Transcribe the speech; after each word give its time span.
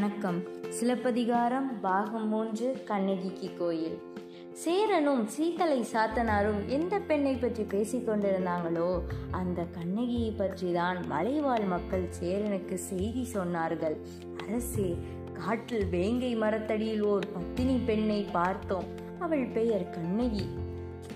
வணக்கம். 0.00 0.42
சிலப்பதிகாரம் 0.68 1.80
பாகம் 1.80 2.28
மூன்று 2.28 2.84
கண்ணகிக்கு 2.84 3.48
கோயில். 3.58 3.96
சேரனும் 4.52 5.28
சீத்தலை 5.28 5.84
சாத்தனாரும் 5.92 6.68
எந்த 6.68 6.98
பெண்ணை 6.98 7.34
பற்றி 7.34 7.62
பேசிக்கொண்டிருந்தாங்களோ 7.62 9.00
அந்த 9.30 9.62
கண்ணகியை 9.62 10.30
பற்றி 10.30 10.72
தான் 10.72 11.06
மலைவாழ் 11.06 11.64
மக்கள் 11.64 12.06
சேரனுக்கு 12.20 12.78
செய்தி 12.78 13.28
சொன்னார்கள். 13.32 13.96
அரசே 14.46 14.96
காட்டில் 15.32 15.86
வேங்கை 15.86 16.36
மரத்தடியில் 16.36 17.02
ஓர் 17.02 17.26
பத்தினி 17.32 17.76
பெண்ணை 17.86 18.26
பார்த்தோம். 18.32 18.84
அவள் 19.18 19.46
பெயர் 19.46 19.90
கண்ணகி. 19.90 20.46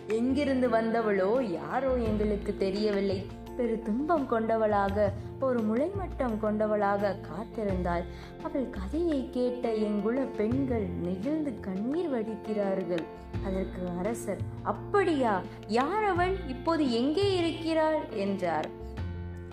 எங்கிருந்து 0.09 0.69
வந்தவளோ 0.69 1.43
யாரோ 1.43 1.95
எங்களுக்கு 1.95 2.57
தெரியவில்லை. 2.57 3.27
பெரு 3.57 3.83
துன்பம் 3.83 4.27
கொண்டவளாக 4.27 5.13
ஒரு 5.41 5.61
முளைமட்டம் 5.61 6.41
கொண்டவளாக 6.41 7.17
காத்திருந்தாள். 7.23 8.05
அவள் 8.43 8.71
கதையை 8.71 9.29
கேட்ட 9.31 9.73
எங்குள்ள 9.73 10.27
பெண்கள் 10.37 10.87
நெகிழ்ந்து 11.03 11.61
கண்ணீர் 11.61 12.13
வடிக்கிறார்கள். 12.13 13.05
அதற்கு 13.45 13.89
அரசர் 13.99 14.41
அப்படியா? 14.63 15.43
யார் 15.67 16.05
அவள்? 16.05 16.37
இப்போது 16.49 16.93
எங்கே 16.93 17.37
இருக்கிறாள்? 17.37 18.01
என்றார். 18.11 18.83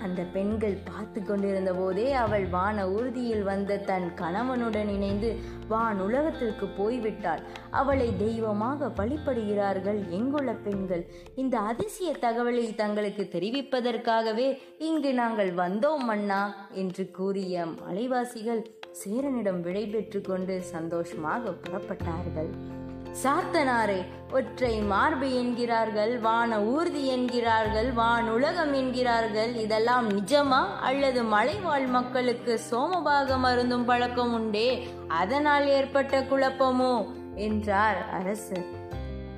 அந்த 0.04 0.22
பெண்கள் 0.34 0.78
பார்த்து 0.90 1.24
கொண்டிருந்த 1.24 1.74
போதே 1.74 2.14
அவள் 2.14 2.46
வான 2.46 2.88
ஊர்தியில் 2.88 3.44
வந்த 3.44 3.78
தன் 3.78 4.08
கணவனுடன் 4.16 4.90
இணைந்து 4.90 5.30
வான் 5.68 6.00
உலகத்திற்கு 6.00 6.66
போய்விட்டாள். 6.80 7.42
அவளை 7.72 8.10
தெய்வமாக 8.18 8.88
வழிபடுகிறார்கள் 8.88 10.00
எங்குள்ள 10.10 10.56
பெண்கள். 10.64 11.06
இந்த 11.36 11.60
அதிசய 11.60 12.12
தகவலை 12.22 12.76
தங்களுக்கு 12.76 13.30
தெரிவிப்பதற்காகவே 13.32 14.58
இங்கு 14.78 15.14
நாங்கள் 15.14 15.54
வந்தோம் 15.54 16.06
மன்னா 16.06 16.42
என்று 16.74 17.12
கூறிய 17.12 17.66
மலைவாசிகள் 17.66 18.64
சேரனிடம் 19.04 19.62
விடைபெற்று 19.62 20.22
கொண்டு 20.22 20.62
சந்தோஷமாக 20.62 21.54
புறப்பட்டார்கள். 21.64 22.81
சாத்தனாரே 23.12 24.04
ஒற்றை 24.32 24.80
மார்பு 24.80 25.34
என்கிறார்கள் 25.34 26.20
வான 26.20 26.62
ஊர்தி 26.62 27.08
என்கிறார்கள் 27.08 27.94
வானுலகம் 27.94 28.74
என்கிறார்கள். 28.74 29.56
இதெல்லாம் 29.56 30.10
நிஜமா 30.10 30.62
அல்லது 30.82 31.24
மலைவாழ் 31.24 31.86
மக்களுக்கு 31.86 32.60
சோமபாக 32.72 33.38
மருந்தும் 33.38 33.86
பழக்கம் 33.86 34.34
உண்டே? 34.34 34.88
அதனால் 35.08 35.68
ஏற்பட்ட 35.68 36.22
குழப்பமோ? 36.22 37.08
என்றார் 37.36 38.10
அரசர் 38.10 38.80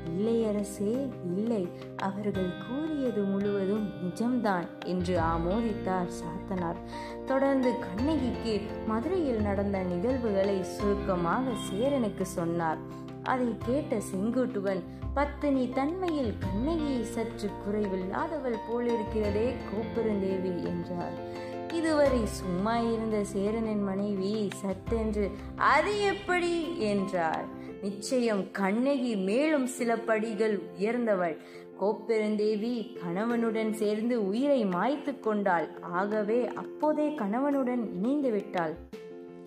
இல்லை 0.05 0.45
அரசே 0.47 1.09
இல்லை. 1.35 1.67
அவர்கள் 1.97 2.51
கூறியது 2.67 3.21
முழுவதும் 3.21 3.89
நிஜம்தான் 4.03 4.67
என்று 4.85 5.19
ஆமோதித்தார் 5.19 6.11
சாத்தனார். 6.19 6.79
தொடர்ந்து 7.25 7.73
கண்ணகிக்கு 7.79 8.61
மதுரையில் 8.87 9.41
நடந்த 9.41 9.77
நிகழ்வுகளை 9.77 10.63
சுருக்கமாக 10.63 11.41
சேரனுக்கு 11.69 12.21
சொன்னார். 12.21 13.01
அதை 13.23 13.55
கேட்ட 13.65 13.97
செங்குட்டுவன் 13.97 14.79
பத்தினி 15.13 15.69
தன்மையில் 15.69 16.33
கண்ணகி 16.39 17.03
சற்று 17.03 17.49
குறைவில்லாதவள் 17.49 18.57
போலிருக்கிறதே 18.69 19.53
கோப்பெருந்தேவி 19.69 20.63
என்றார். 20.63 21.41
இதுவரை 21.73 22.25
சும்மா 22.25 22.77
இருந்த 22.77 23.23
சேரனின் 23.23 23.83
மனைவி 23.83 24.49
சட்டென்று 24.55 25.31
அது 25.55 26.01
எப்படி? 26.01 26.79
என்றார். 26.79 27.45
நிச்சயம் 27.81 28.51
கண்ணகி 28.51 29.15
மேலும் 29.15 29.67
சில 29.67 29.97
படிகள் 29.97 30.61
உயர்ந்தவள். 30.79 31.37
கோப்பெருந்தேவி 31.81 32.97
கணவனுடன் 32.97 33.73
சேர்ந்து 33.73 34.27
உயிரை 34.27 34.65
மாய்த்து 34.65 35.19
கொண்டாள். 35.19 35.67
ஆகவே 35.81 36.47
அப்போதே 36.47 37.13
கணவனுடன் 37.13 37.93
இணைந்து 37.93 38.31
விட்டாள். 38.31 38.75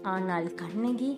ஆனால் 0.07 0.55
கண்ணகி 0.55 1.11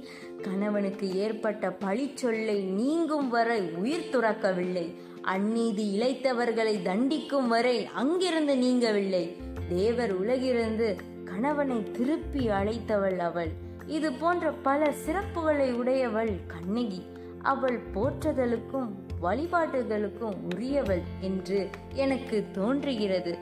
கணவனுக்கு 0.43 1.07
ஏற்பட்ட 1.15 1.77
பழிச்சொல்லை 1.81 2.57
நீங்கும் 2.63 3.29
வரை 3.29 3.61
உயிர் 3.61 4.11
துறக்கவில்லை. 4.13 4.87
அந்நீதி 5.23 5.87
இழைத்தவர்களை 6.01 6.75
தண்டிக்கும் 6.83 7.49
வரை 7.49 7.87
அங்கிருந்து 7.87 8.55
நீங்கவில்லை. 8.55 9.25
தேவர் 9.69 10.15
உலகிருந்து 10.21 10.89
கணவனை 11.25 11.79
திருப்பி 11.91 12.49
அழைத்தவள் 12.49 13.19
அவள். 13.19 13.53
இது 13.87 14.13
போன்ற 14.13 14.53
பல 14.53 14.93
சிறப்புகளை 15.07 15.73
உடையவள் 15.73 16.33
கண்ணகி. 16.47 17.03
அவள் 17.43 17.79
போற்றுதலுக்கும் 17.95 18.91
வழிபாட்டுகளுக்கும் 19.23 20.39
உரியவள் 20.55 21.05
என்று 21.21 21.61
எனக்கு 21.95 22.45
தோன்றுகிறது. 22.53 23.35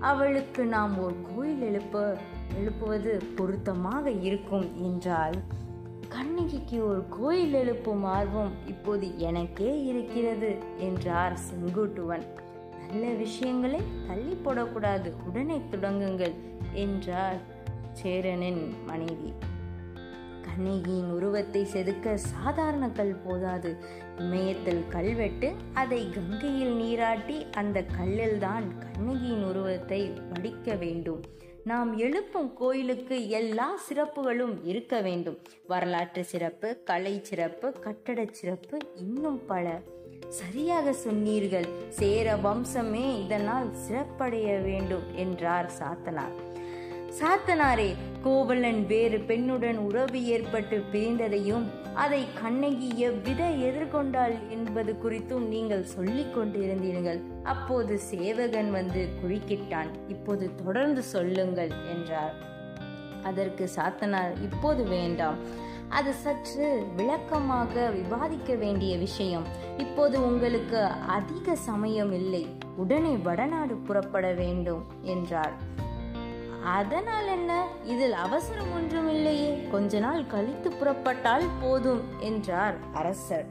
அவளுக்கு 0.00 0.64
நாம் 0.64 0.98
ஒரு 1.04 1.14
கோயில் 1.28 1.62
எழுப்ப 1.62 2.16
எழுப்புவது 2.56 3.22
பொருத்தமாக 3.36 4.10
இருக்கும் 4.10 4.66
என்றால் 4.82 5.38
கண்ணகிக்கு 6.08 6.88
ஒரு 6.88 7.04
கோயில் 7.08 7.52
எழுப்பும் 7.52 8.04
ஆர்வம் 8.04 8.52
இப்போது 8.66 9.18
எனக்கே 9.18 9.84
இருக்கிறது 9.84 10.56
என்றார் 10.78 11.38
செங்குட்டுவன். 11.48 12.24
நல்ல 12.88 13.06
விஷயங்களை 13.12 13.80
தள்ளி 14.06 14.36
போடக்கூடாது 14.44 15.12
உடனே 15.26 15.60
தொடங்குங்கள் 15.70 16.34
என்றார் 16.72 17.38
சேரனின் 17.92 18.74
மனைவி. 18.86 19.32
கண்ணகியின் 20.42 21.10
உருவத்தை 21.10 21.66
செதுக்க 21.72 22.14
சாதாரண 22.14 22.90
கல் 22.90 23.20
போதாது. 23.26 23.76
இமயத்தில் 24.18 24.84
கல்வெட்டு 24.88 25.54
அதை 25.74 26.10
கங்கையில் 26.10 26.74
நீராட்டி 26.74 27.46
அந்த 27.52 27.84
கல்லில்தான் 27.98 28.66
கண்ணகியின் 28.78 29.44
உருவத்தை 29.44 30.00
வடிக்க 30.32 30.78
வேண்டும். 30.78 31.22
நாம் 31.64 31.96
எழுப்பும் 31.96 32.54
கோயிலுக்கு 32.54 33.28
எல்லா 33.28 33.78
சிறப்புகளும் 33.90 34.54
இருக்க 34.64 35.00
வேண்டும். 35.00 35.38
வரலாற்று 35.66 36.24
சிறப்பு 36.24 36.80
கலை 36.84 37.20
சிறப்பு 37.22 37.72
கட்டட 37.72 38.26
சிறப்பு 38.30 38.78
இன்னும் 38.94 39.46
பல. 39.46 39.80
சரியாக 40.28 40.92
சொன்னீர்கள். 40.92 41.66
சேர 41.88 42.34
வம்சமே 42.34 43.24
இதனால் 43.24 43.70
சிறப்படைய 43.88 44.62
வேண்டும் 44.62 45.14
என்றார் 45.14 45.70
சாத்தனார். 45.78 46.66
சாத்தனாரே 47.08 47.94
கோவலன் 48.22 48.86
வேறு 48.86 49.18
பெண்ணுடன் 49.18 49.76
உறவு 49.76 50.24
ஏற்பட்டு 50.24 50.82
பிரிந்ததையும் 50.92 51.64
அதை 51.94 52.26
கண்ணகி 52.42 52.92
எவ்வித 52.96 53.44
எதிர்கொண்டாள் 53.44 54.48
என்பது 54.48 54.96
குறித்தும் 55.04 55.46
நீங்கள் 55.46 55.84
சொல்லிக் 55.84 56.38
கொண்டிருந்தீர்கள். 56.38 57.20
அப்போது 57.42 57.98
சேவகன் 57.98 58.70
வந்து 58.70 59.08
குறுக்கிட்டான். 59.22 59.86
இப்போது 60.08 60.50
தொடர்ந்து 60.64 61.02
சொல்லுங்கள் 61.02 61.68
என்றார். 61.68 62.34
அதற்கு 63.22 63.68
சாத்தனார் 63.76 64.42
இப்போது 64.42 64.84
வேண்டாம். 64.84 65.36
அது 65.88 66.12
சற்று 66.12 66.86
விளக்கமாக 66.96 67.90
விவாதிக்க 67.90 68.54
வேண்டிய 68.54 68.96
விஷயம். 68.96 69.44
இப்போது 69.76 70.26
உங்களுக்கு 70.26 70.78
அதிக 71.06 71.56
சமயம் 71.56 72.12
இல்லை. 72.12 72.46
உடனே 72.76 73.16
வடநாடு 73.16 73.74
புறப்பட 73.74 74.32
வேண்டும் 74.32 74.84
என்றார். 75.02 75.52
அதனால் 76.64 77.26
என்ன 77.26 77.66
இதில் 77.84 78.12
அவசரம் 78.12 78.72
ஒன்றும் 78.72 79.08
இல்லையே 79.08 79.68
கொஞ்ச 79.70 79.98
நாள் 79.98 80.26
கழித்து 80.26 80.70
புறப்பட்டால் 80.70 81.46
போதும் 81.60 82.00
என்றார் 82.20 82.74
அரசர். 82.92 83.46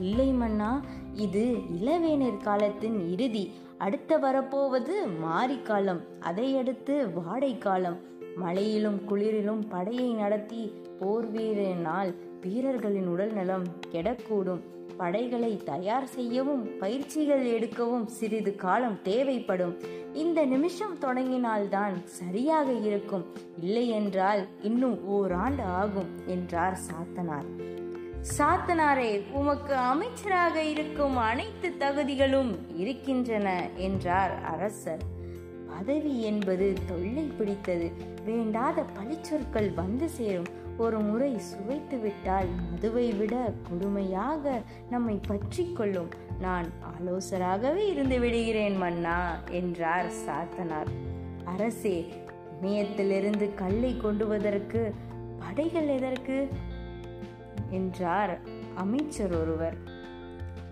இல்லை 0.00 0.32
மன்னா 0.32 0.80
இது 1.12 1.56
இளவேனிற் 1.80 2.42
காலத்தின் 2.42 3.10
இறுதி. 3.10 3.52
அடுத்த 3.78 4.16
வரப்போவது 4.16 5.06
மாரிக்காலம். 5.06 6.00
அதையடுத்து 6.20 7.12
வாடை 7.12 7.58
காலம் 7.58 7.96
மழையிலும் 8.36 9.00
குளிரிலும் 9.08 9.68
படையை 9.68 10.12
நடத்தி 10.12 10.72
போர் 10.98 11.32
வீரனால் 11.32 12.14
வீரர்களின் 12.40 13.06
உடல் 13.06 13.32
நலம் 13.32 13.64
கெடக்கூடும். 13.92 14.60
படைகளை 14.98 15.60
தயார் 15.64 16.06
செய்யவும் 16.06 16.78
பயிற்சிகள் 16.78 17.44
எடுக்கவும் 17.58 18.04
சிறிது 18.04 18.56
காலம் 18.56 18.98
தேவைப்படும். 19.02 19.76
இந்த 20.12 20.44
நிமிஷம் 20.44 20.98
தொடங்கினால்தான் 20.98 22.04
சரியாக 22.04 22.72
இருக்கும். 22.72 23.24
இல்லையென்றால் 23.60 24.46
இன்னும் 24.62 25.06
ஓராண்டு 25.06 25.62
ஆகும் 25.62 26.10
என்றார் 26.26 26.78
சாத்தனார். 26.88 27.48
சாத்தனாரே 28.38 29.22
உமக்கு 29.32 29.74
அமைச்சராக 29.74 30.62
இருக்கும் 30.62 31.16
அனைத்து 31.16 31.72
தகுதிகளும் 31.78 32.56
இருக்கின்றன 32.76 33.68
என்றார் 33.76 34.42
அரசர். 34.44 35.02
பதவி 35.68 36.22
என்பது 36.22 36.72
தொல்லை 36.86 37.32
பிடித்தது. 37.38 37.92
வேண்டாத 38.24 38.84
பழிச்சொற்கள் 38.96 39.74
வந்து 39.74 40.08
சேரும். 40.08 40.66
ஒரு 40.78 41.00
முறை 41.00 41.38
சுவை 41.38 41.80
விட்டால் 41.98 42.46
மதுவை 42.70 43.12
விட 43.12 43.52
கொடுமையாக 43.68 44.60
நம்மை 44.90 45.20
பற்றி 45.26 45.72
கொள்ளும். 45.72 46.08
நான் 46.40 46.66
ஆலோசராகவே 46.66 47.88
இருந்து 47.88 48.20
விடுகிறேன் 48.20 48.76
மன்னா 48.76 49.36
என்றார் 49.50 50.06
சாத்தனார். 50.06 50.86
அரசே 51.44 52.12
இமயத்திலிருந்து 52.62 53.54
கல்லை 53.54 53.96
கொண்டுவதற்கு 53.96 54.94
படைகள் 55.38 55.88
எதற்கு? 55.88 56.48
என்றார் 57.70 58.38
அமைச்சர் 58.74 59.40
ஒருவர். 59.40 59.76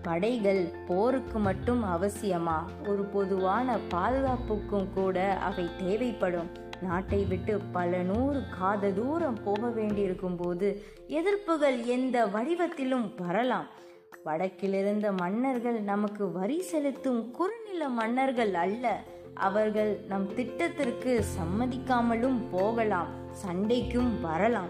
படைகள் 0.01 0.71
போருக்கு 0.87 1.39
மட்டும் 1.39 1.83
அவசியமா? 1.83 2.87
ஒரு 2.87 3.03
பொதுவான 3.03 3.77
பாதுகாப்புக்கும் 3.89 4.87
கூட 4.93 5.37
அவை 5.37 5.69
தேவைப்படும். 5.77 6.65
நாட்டை 6.81 7.25
விட்டு 7.25 7.61
பல 7.71 7.97
நூறு 7.97 8.43
காத 8.59 8.89
தூரம் 8.91 9.37
போக 9.43 9.69
வேண்டியிருக்கும் 9.69 10.35
போது 10.35 10.83
எதிர்ப்புகள் 11.07 11.85
எந்த 11.85 12.25
வடிவத்திலும் 12.25 13.11
வரலாம். 13.17 13.67
வடக்கிலிருந்த 14.25 15.17
மன்னர்கள் 15.17 15.81
நமக்கு 15.81 16.31
வரி 16.31 16.61
செலுத்தும் 16.61 17.31
குறுநில 17.31 17.89
மன்னர்கள் 17.89 18.53
அல்ல. 18.53 19.03
அவர்கள் 19.33 19.99
நம் 20.07 20.33
திட்டத்திற்கு 20.33 21.23
சம்மதிக்காமலும் 21.39 22.39
போகலாம் 22.51 23.07
சண்டைக்கும் 23.31 24.21
வரலாம். 24.21 24.69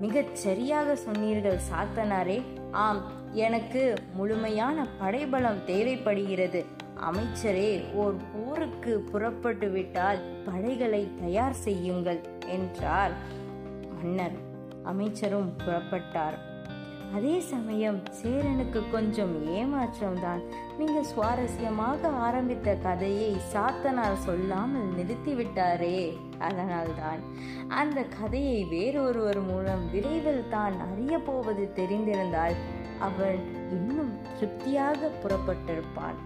மிகச் 0.00 0.36
சரியாக 0.36 0.96
சொன்னீர்கள் 0.96 1.58
சாத்தனாரே. 1.72 2.42
ஆம் 2.70 3.02
எனக்கு 3.32 3.94
முழுமையான 4.14 4.86
படைபலம் 4.98 5.64
தேவைப்படுகிறது. 5.64 6.64
அமைச்சரே 7.00 7.94
ஓர் 7.94 8.16
போருக்கு 8.32 8.98
புறப்பட்டு 8.98 9.70
விட்டால் 9.70 10.20
படைகளை 10.44 11.08
தயார் 11.20 11.52
செய்யுங்கள் 11.52 12.20
என்றார் 12.46 13.12
மன்னர். 14.02 14.36
அமைச்சரும் 14.82 15.56
புறப்பட்டார். 15.66 16.36
அதே 17.14 17.40
சமயம் 17.40 18.02
சேரனுக்கு 18.22 18.82
கொஞ்சம் 18.90 19.46
ஏமாற்றம்தான். 19.46 20.42
மிக 20.78 21.02
சுவாரஸ்யமாக 21.02 22.08
ஆரம்பித்த 22.08 22.74
கதையை 22.74 23.36
சாத்தனார் 23.52 24.22
சொல்லாமல் 24.24 24.88
நிறுத்திவிட்டாரே 24.98 26.18
அதனால்தான். 26.38 27.20
அந்த 27.68 28.02
கதையை 28.02 28.64
வேறொருவர் 28.64 29.40
மூலம் 29.40 29.90
விரைவில் 29.90 30.48
தான் 30.48 30.72
அறிய 30.80 31.18
போவது 31.18 31.72
தெரிந்திருந்தால் 31.76 32.56
அவன் 32.98 33.40
இன்னும் 33.70 34.12
திருப்தியாக 34.38 35.10
புறப்பட்டிருப்பான். 35.22 36.18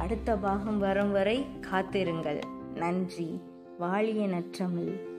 அடுத்த 0.00 0.36
பாகம் 0.36 0.78
வரும் 0.78 1.12
வரை 1.12 1.46
காத்திருங்கள். 1.60 2.40
நன்றி. 2.74 3.40
வாழிய 3.78 4.28
நற்றமிழ் 4.28 5.09